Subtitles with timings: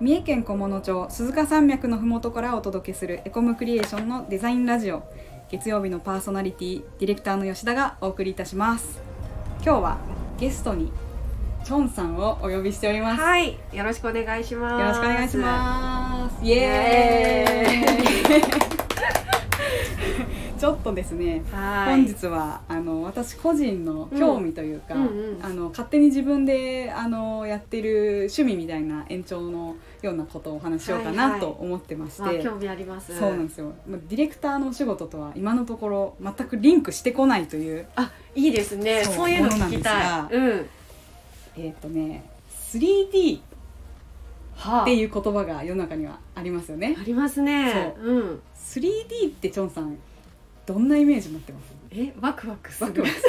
[0.00, 5.02] 三重県菰野町鈴鹿山脈のふもとからお届けするエコムクリエーションのデザインラジオ
[5.50, 8.98] 月曜日のパーソナリティディレクターの吉田がお送りいたします。
[9.62, 9.98] 今日は
[10.38, 10.90] ゲストに
[11.64, 14.80] チョンさんをお呼びしております、はい、よろしくお願いします。
[14.80, 16.46] よろしくお願いします。
[16.46, 18.79] イエーイ
[20.60, 22.04] ちょっとですねはい。
[22.04, 33.18] 本日はあの私個人の興味というか、うんうんうんあの勝手に自分であのやってる趣味みたいな延長のようなことをお話ししようかはいはいなと思ってまして、あ興味あります。
[33.18, 39.04] そうなんですよまあディレクターのお仕事とは今のところ全くリンクしてこないというあ、いいですね。
[39.04, 40.34] そうそういうの聞きたい。
[40.34, 40.66] うん。
[41.56, 42.28] えっ、とね
[42.72, 43.40] 3D
[44.56, 47.94] はっていう言葉が世の中にはありますよねありますね。
[48.02, 48.42] うん。
[48.54, 49.96] 3D ってチョンさん
[50.72, 51.64] どんなイメージ持ってます？
[51.90, 52.90] え、ワクワクする。
[52.90, 53.26] ワクワクす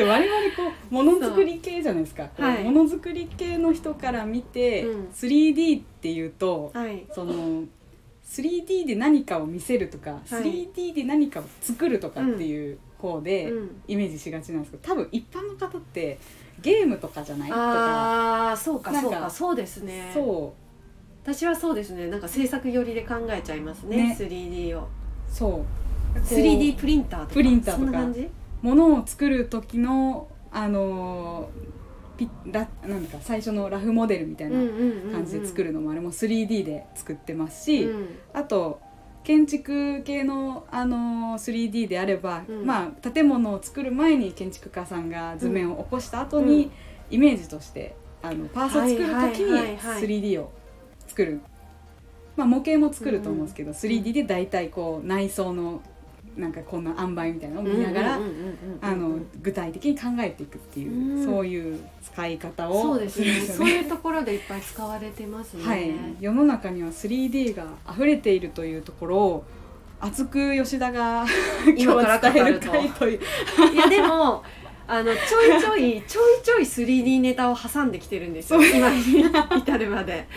[0.00, 0.06] る？
[0.06, 2.28] 我々こうものづくり系じゃないですか
[2.62, 7.06] ものづくり系の人から見て、うん 3D っていうとはい。
[7.10, 7.62] その
[8.28, 16.18] 3D で何かを見せるとか、はい 3D で何かを作るとかっていう方でうんイメージしがちなんですけど多分一般の方って
[16.60, 20.10] ゲームとかじゃないとかああ、そうかそうかそうですね。
[20.12, 20.52] そ
[21.22, 22.08] 私はそうですね。
[22.08, 23.96] なんか制作寄りで考えちゃいますね。
[24.08, 24.86] ね 3D を。
[25.36, 25.38] う
[26.24, 27.34] そう 3D プリンターとか。
[27.34, 28.28] プリンターとかそんな感じ？
[28.62, 31.76] ものを作る時のあのー
[32.16, 34.58] ピラなんだか最初のラフモデルみたいな
[35.12, 35.68] 感じで作る。
[35.68, 38.18] るのもあれも 3D で作ってますし、うん。
[38.32, 38.80] あと
[39.22, 46.70] 建築系の、あのー 3D であれば、うんまあ、建物を作る前に建築家さんが図面を起こした後に、うん
[47.08, 50.50] イメージとしてあのパーツを作る時にはいはい 3D を
[51.06, 51.40] 作る、
[52.36, 55.80] まあ、模型も作ると思うんですけど、3D で大体こう内装の
[56.36, 58.18] なんかこんな塩梅みたいなのを見ながら、
[59.42, 63.40] 具体的に考えていくっていう、うんそういう使い方をそうですね。
[63.40, 65.64] そういうところでいっぱい使われてますね。
[65.64, 69.44] はい、世の中には 3D が溢れているというところを
[70.00, 71.26] 熱く吉田が
[71.76, 73.20] 今からは伝える回という
[73.72, 74.42] いやでも
[74.86, 78.62] あのちょいちょいちょいちょい 3D ネタを挟んできてるんですよ。
[78.62, 79.00] 今に
[79.58, 80.28] 至るまで。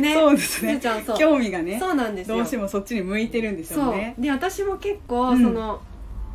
[0.00, 0.14] ね。
[0.14, 1.18] そうですねすーちゃんそう。
[1.18, 2.36] 興味がねそうなんですよ。
[2.36, 4.14] どうしてもそっちに向いてるんでしょそううね。
[4.18, 5.80] で私も結構うんその、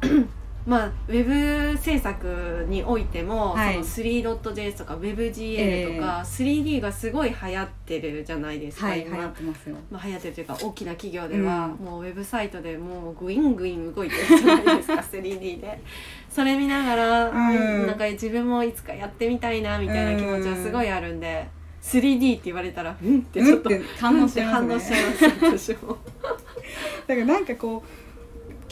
[0.67, 9.77] まあウェブ制作においても、はいその 3.js とか WebGL とか、3D がすごい流行ってるじゃないですか、はい流今行ってますよ。
[9.89, 15.81] まあ、流行ってるというか大きな企業では、うんもうウェブサイトでもうグイングイン動いてるじゃないですか 3D で
[16.29, 21.47] それ見ながら、うんなんか自分もいつかやってみたいなみたいな気持ちはすごいあるんで、
[21.87, 23.19] 3D って言われたらうん？
[23.19, 24.93] ってちょっと、反応しちゃいます
[25.41, 25.97] 私も。
[27.07, 27.89] だからなんかこう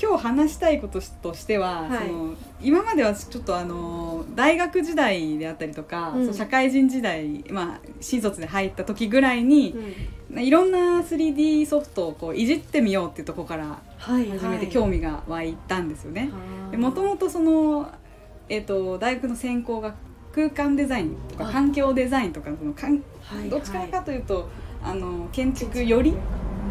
[0.02, 2.08] 今日話したいこととしては、はい。
[2.08, 6.34] その今まではちょっとあの大学時代であったりとか、うん。
[6.34, 9.74] 社会人時代、まあ、新卒で入った時ぐらいに
[10.30, 10.44] う、ん。
[10.44, 14.30] いろんな 3D ソフトをこういじってみようっていうところからはい。
[14.32, 16.30] 初めて興味が湧いたんですよね。
[16.72, 17.90] 味もともとその、
[18.50, 19.96] えー、と大学の専攻が
[20.36, 21.52] 空間デザインとかあ。
[21.54, 23.02] 環境デザインとかそのかん
[23.50, 24.50] どっちからかというと、
[24.84, 26.14] あの建築より？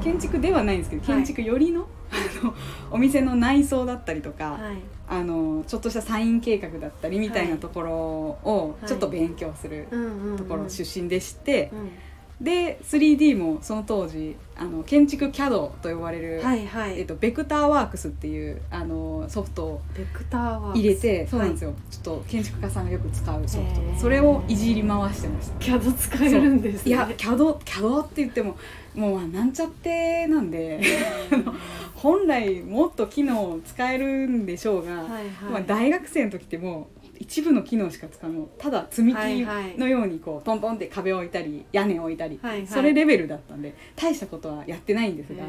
[0.02, 1.22] 建築ではないんですけどはい。
[1.22, 2.54] 建築よりの,、あの
[2.90, 4.76] お店の内装だったりとか、はい。
[5.08, 7.60] あのちょっとしたサイン計画だったりみたいなはい。
[7.60, 9.88] ところをはいちょっと勉強する
[10.36, 11.90] ところ出身でして、うん
[12.40, 15.50] で 3D もその当時あの建築 CAD
[15.82, 19.82] と呼ばれる、はいはい、えっと、ベクターワークスっていうあのソフトを
[20.74, 24.00] 入れてそうなんですよ、よ、ちょっと建築家さんがよく使うソフト。
[24.00, 26.90] それをいじり回してましたキャド使えるんですね。
[26.90, 28.56] いや CAD, CAD って言っても
[28.94, 30.80] もうまあなんちゃってなんで
[31.94, 38.48] 本来もっと機能使えるんでしょうが、はいはい、まあ、大学生の時ってもう一部の機能しか使うの。
[38.58, 39.78] ただ積み木はいはい。
[39.78, 42.66] のようにこうトントンって壁を置いたり屋根を置いたり、はいはい。
[42.66, 45.44] それレベルだったんで大したことはやってないんですが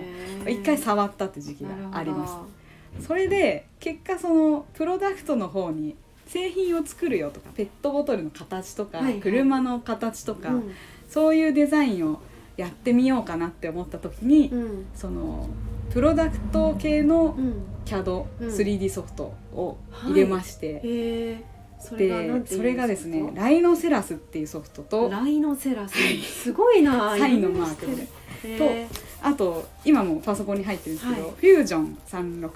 [0.50, 5.96] 一回触ったって時期がありましたそれで結果そのプロダクトの方に
[6.28, 9.22] 製品を作るよとかペットボトルの形とか、はいはい。
[9.22, 10.72] 車の形とか、うん。
[11.08, 12.20] そういうデザインを
[12.58, 14.86] やってみようかなって思った時に、うん。
[14.96, 15.48] その
[15.92, 17.64] プロダクト系のうん。
[17.86, 18.50] CAD、うん。
[18.50, 21.44] 3D ソフトを入れまして、へえ
[21.80, 25.96] それがそれがですねライノセラスっていうソフトとライノセラス。
[26.24, 28.08] すごいなサインのマークで。
[28.44, 28.88] へ
[29.22, 31.36] あと今もパソコンに入ってるんですけど、はい。
[31.38, 32.52] フュージョン36っ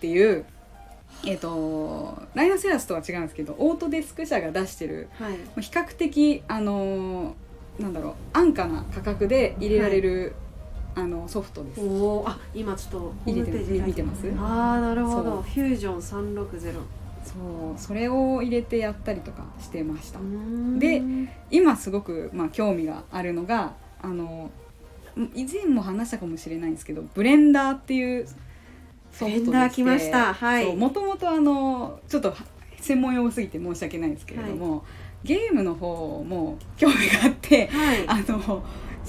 [0.00, 0.44] ていう
[1.24, 5.62] えっ、とライノセラスとは違うんですけどオートデスク社が出してるーはい。
[5.62, 10.34] 比較的あのーなんだろう安価な価格で入れられる、
[10.96, 11.80] あのソフトです。
[11.80, 14.26] おおあ今ちょっとホームページ入れて見てます？
[14.36, 15.42] ああなるほど。
[15.42, 16.74] フュージョン360
[17.28, 20.18] そうそれを入れてやったりとかしてました。
[20.78, 21.02] で
[21.50, 24.50] 今すごく、まあ、興味があるのがあの
[25.34, 28.26] 以前も話したかもしれないんですけどブレンダーっていう
[29.12, 30.34] ソフトでブレンダー来ました。
[30.34, 30.76] はい。
[30.76, 32.34] もともとあのちょっと
[32.80, 34.84] 専門用語すぎて申し訳ないんですけれども、
[35.24, 38.04] ゲームの方も興味があってはい。
[38.06, 38.64] あの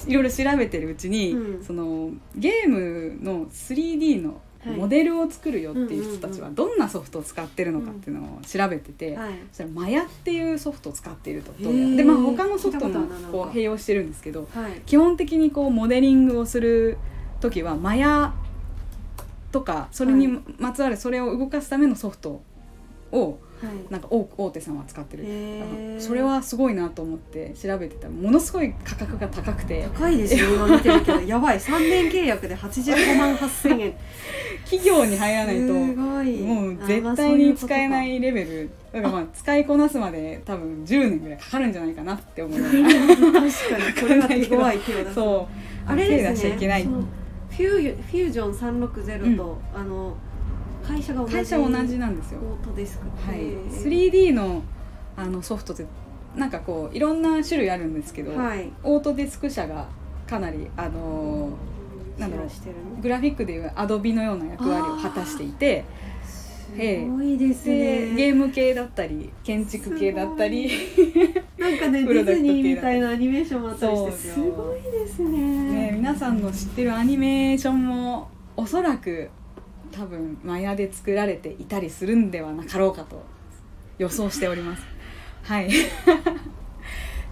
[0.06, 1.64] いろいろ調べてるうちに、うん。
[1.64, 9.32] そのゲームの 3D のはいモデルを作るよっていう人たちはどんなソフトを使ってるのかっていうのを調べてて、はい。
[9.50, 14.80] そしたらマヤっていうソフトを使っているとでまあ他のソフトもこう併用してるんですけどはい。
[14.86, 16.98] 基本的にこうモデリングをする
[17.40, 18.34] 時はマヤ
[19.52, 22.42] とかそれにまつわるそれを動かすためのソフト
[23.12, 23.49] をはい
[23.90, 25.24] なんか大大手さんは使ってる。
[25.98, 28.04] それはすごいなと思って調べてた。
[28.04, 29.88] らものすごい価格が高くて。
[29.94, 31.20] 高いですよ今見てるけど。
[31.26, 31.58] やばい。
[31.58, 33.94] 3年契約で85万8000円。
[34.64, 38.70] 企業に入らないともう絶対に使えないレベル。
[38.92, 42.84] だからまあ 使いこなすまで多分10年ぐらいかかるんじゃないかなって思う確かに。
[44.00, 45.14] これは手強い手を出す。
[45.14, 45.48] そ
[45.86, 45.90] う。
[45.90, 46.86] あれですね。
[47.50, 50.16] フューフュージョン360と、あの
[50.92, 52.40] 会社が同じ会社同じなんですよ。
[52.40, 53.40] オートデスクはい。
[53.40, 54.62] へー 3D の
[55.16, 55.86] あのソフトって
[56.36, 58.70] なんかこういろんな種類あるんですけど、はい。
[58.82, 59.88] オートデスク社が
[60.26, 61.80] かなりあのー
[62.20, 65.86] なんだろうグラフィックでいうアドビのような役割を果たしていて
[66.22, 67.72] すごいですで
[68.10, 70.70] ねゲーム系だったり建築系だったり、
[71.58, 79.30] なんかね ディズニーみたいなアニメーションもあったりしてすごいですねね、皆さんの知ってるアニメーションもおそらく
[80.00, 83.22] 多分マヤで作られていたりするんではなかろうかと
[83.98, 84.82] 予想しております。
[85.44, 85.70] はい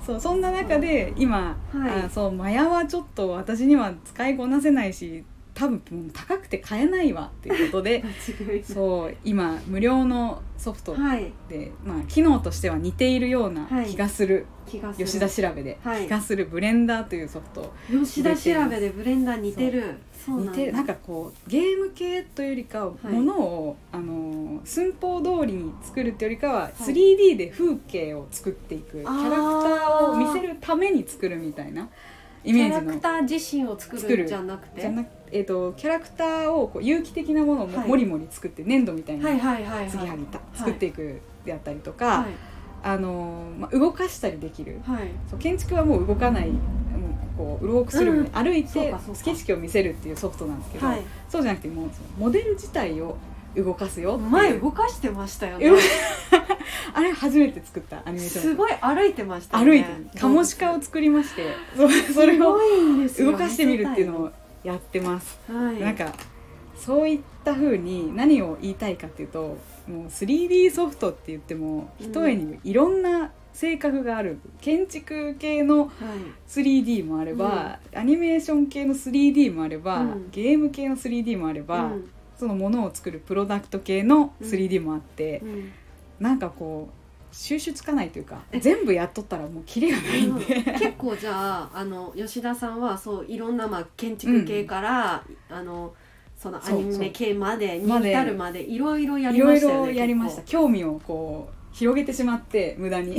[0.05, 5.25] そうそんな中で今、はいあそうマヤはちょっと私には使いこなせないし
[5.59, 8.05] 多分高くて買えないわっていうことで
[8.63, 11.33] そう今無料のソフトはい。
[11.49, 13.87] で、まあ、機能としては似ているようなはい。
[13.87, 15.07] 気がする、気がする。
[15.07, 16.05] 吉田調べで、はい。
[16.05, 17.73] 気がするブレンダーというソフト。
[17.91, 19.97] 吉田調べでブレンダー似てる。
[20.29, 20.73] 似てる。
[20.73, 23.13] なんかこうゲーム系というよりかは、い。
[23.13, 26.73] ものをあの寸法通りに作るっていうよりかは、い。
[26.73, 28.99] 3D で風景を作っていく。
[28.99, 31.89] キャラクターを見せるために作るみたいな
[32.49, 32.81] イメージの。
[32.81, 34.27] キャラクター自身を作作る。
[34.27, 34.91] じゃなくて？
[35.31, 42.27] えー、とキャラクターをこう有機的なものをも,、りもり作って粘土みたいにはいはいはいはい継ぎはぎた、作っていくであったりとか、はい。
[42.83, 44.81] あのまあ、動かしたりできる。
[44.87, 45.09] はい。
[45.29, 46.61] そう建築はもう動かないもう
[47.37, 48.29] こう動くする、うん。
[48.29, 51.03] 歩いて景色を見せるっていうソフトなんですけど、はい。
[51.29, 53.19] そうじゃなくてもうモデル自体を
[53.57, 55.69] 動かすよ前動かしてましたよね。
[55.69, 55.77] 動
[56.93, 58.43] あれ初めて作ったアニメーション。
[58.43, 59.71] すごい歩いてましたよね。
[59.71, 61.55] 歩いてカモシカを作りまして
[62.13, 62.59] それを
[63.19, 64.31] 動かしてみるっていうのを
[64.65, 65.81] やってます、はい。
[65.81, 66.13] なんか
[66.77, 74.39] そういった風に何を言いたいかっていうともう 3D ソフトって言ってもうんひとえにいろんな性格がある。
[74.61, 75.91] 建築系のはい。
[76.49, 80.31] 3D もあれば、アニメーション系の 3D もあれば、うん。
[80.31, 82.11] ゲーム系の 3D もあれば、うん。
[82.39, 85.73] そのものを作るプロダクト系の 3D もあって、うん
[86.21, 88.61] なんかこう収集つかないというかえ。
[88.61, 95.95] 全部やっとったらもうキリがないんで、結構じゃああの吉田さんはそういろんな、まあ、建築系から、あの
[96.37, 100.43] そのアニメ系までに至るまでいろいろやいろいりましたよねろやりました。
[100.43, 103.17] 興味をこう広げてしまって無駄に。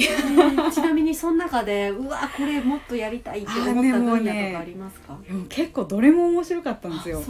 [0.73, 7.23] ちなみにその中でうわこれもっとやりたいって思った分ね野とかありますか、でも結構どれも面白かったんですよ。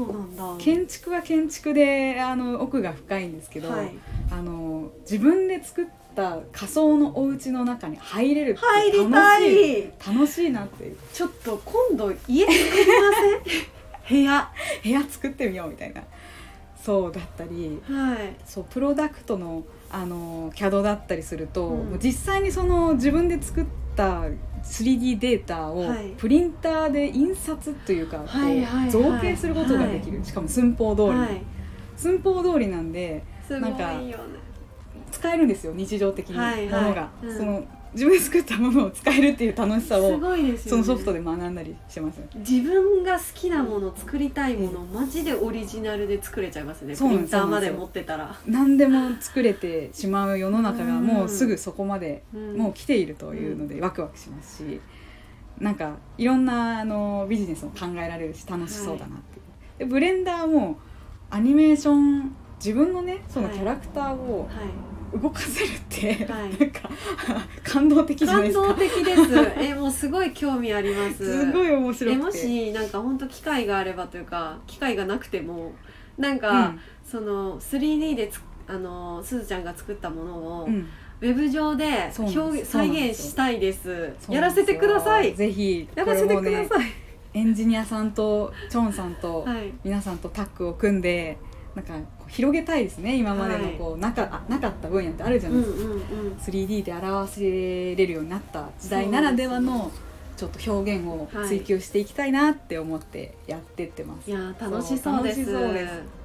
[0.57, 3.91] 建築は建築であの奥が深いんですけど、はい、
[4.31, 10.98] あの自分で作った仮想のお家の中に入れるって入り楽たしいい楽しいなっていう。
[11.13, 13.45] ちょっと今度家作りま
[14.09, 14.17] せん？
[14.24, 14.50] 部屋。
[14.83, 16.01] 部屋作ってみようみたいな
[16.83, 18.36] そうだったりはい。
[18.45, 22.00] そうプロダクトのあの CAD だったりすると、うん。
[22.00, 23.65] 実際にその自分で作っ
[23.96, 24.24] た
[24.63, 26.13] 3D データをはい。
[26.17, 28.91] プリンターで印刷というか、はいはいはい。
[28.91, 31.08] 造形することができる、しかも寸法通り。
[31.10, 31.41] に、はい。
[31.98, 34.15] 寸法通りなんですごいよなんかね。
[35.12, 36.84] 使えるんですよ日常的にもはいはい。
[36.84, 37.38] のが、うん。
[37.38, 42.19] その自分で作ったものを使えるっていう楽しさすをごいですよ、ね、そのソフトで学んだりしてます。
[42.36, 46.93] 自分が好きなもの作りたいもの、マジでオリジナルで作れちゃいますね。
[46.93, 51.05] プそうなんですリンターまで持ってたら、何でも作れてしまう世の中がうん。
[51.05, 52.58] もうすぐそこまでうん。
[52.58, 54.81] もう来ているというのでワクワクしますし
[55.60, 59.41] なんかいろんなあのビジネスも考えられるし楽しそうだなってい
[59.77, 60.77] う、でブレンダーも
[61.29, 63.58] アニメーション自分のねそのはい。
[63.58, 64.50] キャラクターをは
[65.11, 66.59] 動かせるって、はい。
[66.59, 66.89] なんか
[67.63, 68.67] 感動的い、じゃない感ですか。
[68.67, 69.51] 動的です。
[69.59, 71.25] えもうすごい興味あります。
[71.25, 72.25] すごい面白えくて。
[72.25, 75.73] もしなんか本当機会があればというか機会がなくても
[76.17, 76.79] なんか、うん。
[77.03, 80.87] その 3D でつあのすずちゃんが作ったものを、うん。
[81.21, 82.39] ウェブ上でそうなんです。
[82.39, 83.03] 表現そうなんですよ。
[83.03, 83.81] 再現したいです。
[83.83, 84.35] そうなんですよ。
[84.35, 85.35] やらせてください。
[85.35, 86.85] ぜひやらせてくだこれもねさい、
[87.33, 89.73] エンジニアさんとチョンさんとはい。
[89.83, 91.37] 皆さんとタッグを組んで
[91.79, 96.33] なんかこう広げたいですね今までのこうなかあなかった分野ってあるじゃないですか、うんうんうん。
[96.33, 99.91] 3D で表せれるようになった時代ならではの
[100.36, 105.45] ちょっと表現を追求していきたいなって思ってやってってます、いやー楽しそうです。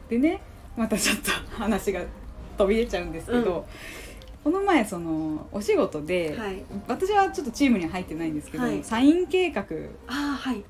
[0.09, 0.41] でね
[0.77, 2.01] またちょっと話が
[2.59, 3.67] 飛び出ちゃうんですけど、
[4.47, 4.53] うん。
[4.53, 6.63] この前そのお仕事で、はい。
[6.87, 8.85] 私はちょっとチームには入ってないんですけど、はい。
[8.85, 9.65] サイン計画あ
[10.09, 10.65] あはい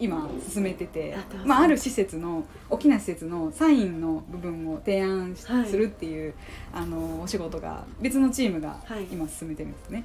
[0.00, 5.66] 今進めててまあ、ある施設の大きな施設のサインの部分を提案しはい。
[5.68, 6.34] するっていう
[6.72, 9.04] あのお仕事が別のチームがはい。
[9.04, 10.04] 今進めてるんですね。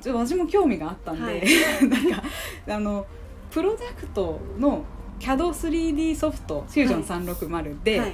[0.00, 1.42] ちょっと私も興味があったんで、はい。
[1.88, 2.22] なんか
[2.68, 3.06] あの
[3.50, 4.84] プロダクトの
[5.20, 8.12] CAD3D ソフトフュージョン360で、はい。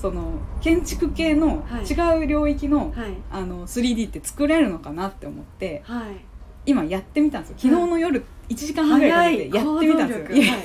[0.00, 1.84] その建築系のはい。
[1.84, 3.14] 違う領域の,、はい。
[3.32, 6.24] あの 3D って作れるのかなって思ってはい
[6.70, 7.56] 今やってみたんですよ。
[7.58, 10.52] 昨日の夜1時間半ぐらいかけてやってみたんですよ。
[10.52, 10.64] はい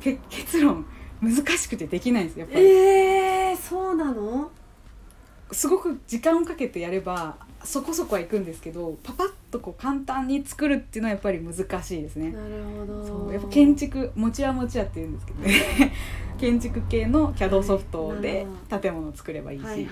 [0.00, 0.86] け結論
[1.20, 4.50] 難しくてできないんですよやっぱり、えー、そうなの？
[5.52, 12.30] すごく時間をかけてやればそこそこはいくんですけどパパッとこう簡単に作るっていうのはやっぱり難しいですね。
[12.30, 13.06] なるほど。
[13.06, 15.92] そうやっぱ建築もちやもちやって言うんですけどね。
[16.40, 18.46] 建築系の CAD ソフトはいで
[18.80, 19.86] 建物を作ればいいし、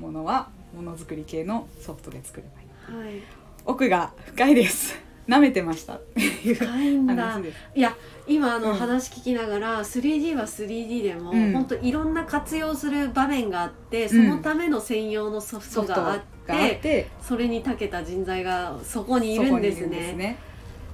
[0.00, 2.68] ものはものづくり系のソフトで作ればいい。
[3.04, 3.37] はい
[3.68, 4.96] 奥が深いです。
[5.28, 5.96] 舐めてました。
[5.96, 7.56] っていう深いんだ話です。
[7.74, 7.94] いや
[8.26, 8.74] 今あのうん。
[8.78, 11.52] 話聞きながら 3D は 3D でもうん。
[11.52, 14.30] 本当いろんな活用する場面があってそうん。
[14.30, 20.12] のための専用のソフトがあっっててそれに長けた人材がそこにいるんですね。
[20.12, 20.38] んね。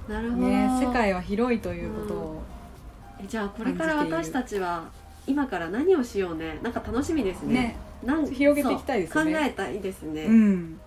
[0.09, 0.47] なるほど。
[0.47, 2.43] ね世界は広いということを、
[3.23, 4.89] えじゃあこれから私たちは
[5.25, 6.59] 今から何をしようね。
[6.61, 7.53] なんか楽しみですね。
[7.53, 7.77] ね。
[8.03, 10.79] なん広げていきたいですよね考えたいですね、うん、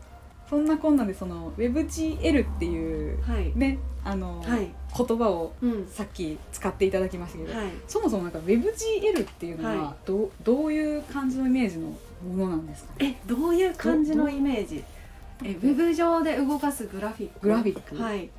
[0.49, 3.52] そんなこんなでその WebGL っていうはい。
[3.55, 4.69] ねあの、はい。
[4.97, 5.87] 言葉をうん。
[5.88, 7.67] さっき使っていただきましたけど、はい。
[7.87, 11.88] そもそもなんか WebGL っていうのははど,、うどういう感じのイメージの
[12.35, 12.95] ものなんですか？
[13.05, 14.83] ねえどういう感じのイメージ？
[15.45, 17.40] えウェブ上で動かすグラフィック？
[17.40, 17.97] グラフィック。
[17.97, 18.31] はい。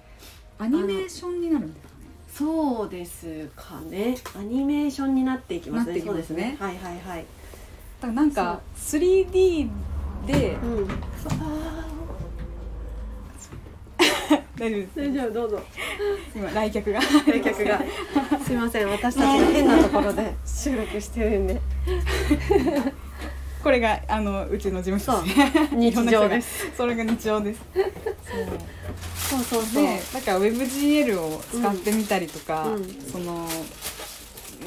[0.58, 2.06] アニメーションになるんですかね？
[2.34, 4.16] そうですかね。
[4.36, 6.02] アニメーションになっていきますね。
[6.02, 6.58] そうですね。
[6.60, 7.26] はいはいはい。
[8.02, 9.70] だからなんか 3D
[10.26, 10.88] でうん
[14.58, 14.90] 大丈夫です。
[14.96, 15.62] 大丈夫どうぞ。
[16.36, 17.00] 今来客が。
[17.00, 17.82] 来客が。
[18.46, 21.60] すいません私たちが変なところで収録してるんで。
[23.64, 25.22] これがあのうちの事務所
[25.76, 26.72] 日常です。
[26.76, 27.62] それが日常です。
[29.28, 29.44] そう。
[29.44, 32.86] そうそうでだから WebGL を使ってみたりとか、うん。
[33.12, 33.48] その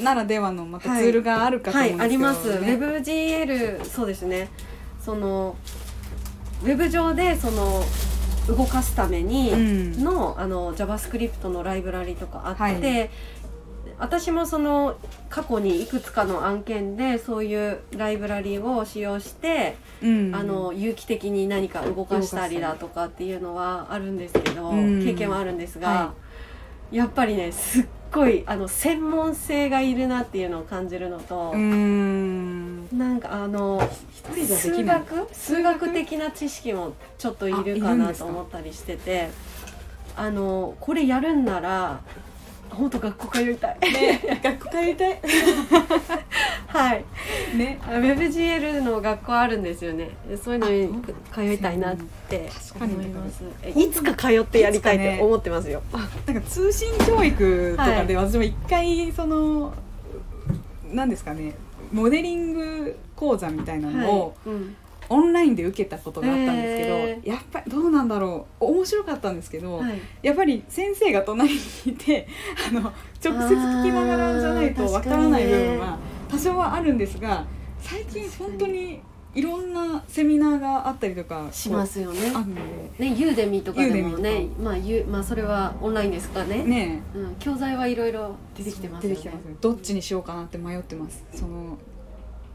[0.02, 4.48] ならではのまたツールがあるかと思はいうんですけど、あります、ね WebGL そうですね。
[5.02, 5.56] その
[6.62, 7.82] ウェブ上でその
[8.48, 10.04] 動かすためにうん。
[10.04, 13.10] の,、あの JavaScript のライブラリとかあって、はい。
[13.98, 14.96] 私もその
[15.28, 20.34] 過去にいくつかの案件でそういうライブラリを使用して、うん。
[20.34, 25.04] あの有機的に何か動かしたりだとかっていうのはあるんですけど、うん。
[25.04, 26.14] 経験はあるんですが、は
[26.92, 32.61] やっぱりねすっごいあの専門性がいるなっていうのを感じるのとうー、ん
[32.92, 35.34] なんかあの一人じゃで数きない学？
[35.34, 39.30] 数学的な知識もちょっといるかなと思ったりしてて
[40.16, 42.00] あのこれやるんなら
[42.70, 43.78] 本当学校通いたい。
[43.80, 44.40] ね。
[44.42, 45.20] 学校通いたい。
[46.68, 47.04] はい。
[47.54, 47.78] ね。
[47.86, 50.10] WebGL の学校あるんですよね。
[50.42, 51.96] そういうのにあ通いたいなっ
[52.28, 52.48] て
[52.80, 53.44] 思います。
[53.62, 55.82] えいつか通ってやりたいって思ってますよ。
[56.26, 59.74] なんか通信教育とかで私も一回その
[60.92, 61.54] 何ですかね
[61.92, 64.54] モデリング講座みたいなのをはい。
[64.54, 64.76] うん。
[65.08, 68.64] オンラインで受けたことがあったんですけど、へやっぱりどうなんだろう。
[68.64, 70.00] 面白かったんですけど、はい。
[70.22, 72.26] やっぱり先生が隣にいて
[72.70, 75.98] あの直接聞きながらじゃないとわからない部分は
[76.30, 77.44] 多少はあるんですが
[77.78, 79.00] 最近本当に
[79.34, 82.32] いろんなセミナーがあったりとかしますよね。
[82.34, 82.54] あるの
[82.98, 86.58] ねユーデミとかでもねミまあゆまあそれはオンラインですかね。
[86.58, 89.16] でねうん、教材はいろいろ出てきてますよね。
[89.16, 91.24] 出てきてますねどっちにしようかなって迷ってます。
[91.34, 91.78] その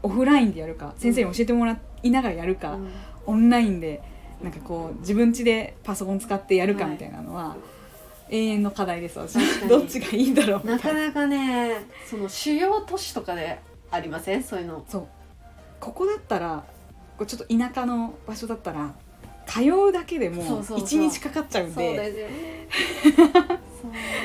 [0.02, 2.88] オフラインでやるか先生に教えてもらいながらやるか、うん。
[3.26, 4.00] オンラインで
[4.40, 6.92] なんかこう自分家でパソコン使ってやるかはい。
[6.92, 7.56] みたいなのは、
[8.30, 9.68] 永遠の課題です私。
[9.68, 10.66] どっちがいいんだろう。
[10.66, 13.58] なかなかねその主要都市とかで
[13.90, 14.44] ありません？
[14.44, 14.84] そういうの。
[14.88, 15.08] そう
[15.80, 16.64] ここだったら
[17.16, 18.92] こうちょっと田舎の場所だったら
[19.46, 20.86] 通うだけでもそうそうそう。
[20.86, 22.28] 1日かかっちゃうんで。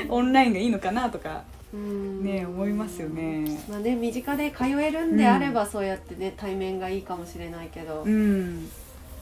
[0.08, 2.22] オンラインがいいのかなとかうん。
[2.24, 3.44] ね思いますよね。
[3.68, 8.68] まあね身近で通えるんであれば、そうやってね対面がいいかもしれないけど、うん。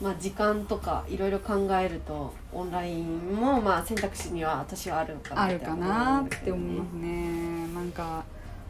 [0.01, 7.67] まあ時間とかいろいろ考えるとオンラインもまあ選択肢には私はあるかなあるかなって思いますね。
[7.73, 8.25] なんか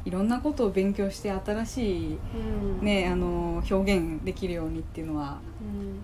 [0.05, 2.85] いろんなことを勉強して新しいうん。
[2.85, 6.01] ねあの表現できるようにっていうのはうん。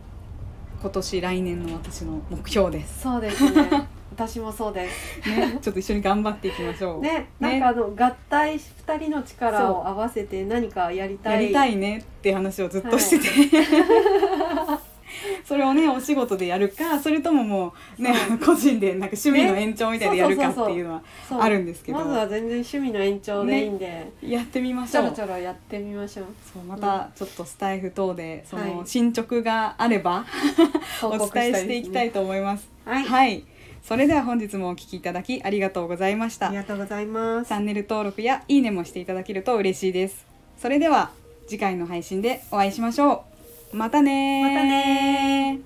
[0.82, 3.02] 今年来年の私の目標です。
[3.02, 3.88] そうですね。
[4.12, 5.30] 私もそうです。
[5.30, 7.02] ねちょっと一緒に頑張っていきましょう。
[7.02, 11.44] ねなんかあの合体2人の力を合わせて何かやりたい。
[11.44, 13.58] やりたいねって話をずっとしてて、
[15.44, 18.14] それをねお仕事でやるかそれとももうね
[18.46, 21.02] 個人でなんか趣味の延長みたいでやるかっていうのは
[21.40, 21.98] あるんですけど。
[21.98, 26.26] まずは全然趣味の延長でいいんで、やってみましちょろょうちょろやってみましょう。
[26.54, 28.88] そうまたちょっとスタイフ等でそのはい。
[28.88, 30.26] 進捗があれば、
[31.02, 32.70] 報お告伝えしていきたいとと思います。
[32.86, 33.44] はい、はい、
[33.82, 36.48] それでは本日もお聞きいただきありがとうございました。
[36.48, 36.58] あり。
[36.58, 37.48] がとうございます。
[37.48, 40.26] チャンネル登録やいいねもしていただけると嬉しいです。
[40.58, 41.12] それでは
[41.48, 43.29] 次回の配信でお会いしましょう。
[43.72, 45.60] またねまたね